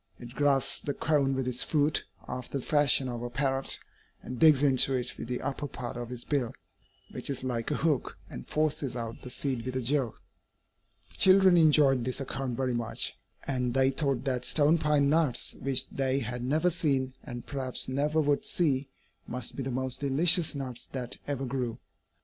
[0.19, 3.77] It grasps the cone with its foot, after the fashion of a parrot,
[4.23, 6.53] and digs into it with the upper part of its bill,
[7.11, 10.53] which is like a hook, and forces out the seed with a jerk.'" [Illustration: PINE
[10.57, 11.57] CONE (Pinus Sylvestris.)] The children
[11.95, 16.43] enjoyed this account very much, and they thought that stone pine nuts which they had
[16.43, 18.89] never seen, and perhaps never would see
[19.27, 21.77] must be the most delicious nuts that ever grew.